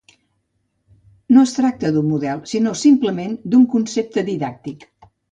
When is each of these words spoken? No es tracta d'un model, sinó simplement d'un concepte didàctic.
No 1.35 1.41
es 1.49 1.51
tracta 1.57 1.91
d'un 1.97 2.07
model, 2.13 2.41
sinó 2.51 2.73
simplement 2.83 3.35
d'un 3.51 3.67
concepte 3.75 4.23
didàctic. 4.31 4.89